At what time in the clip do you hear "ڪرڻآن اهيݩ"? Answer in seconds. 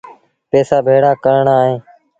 1.23-1.77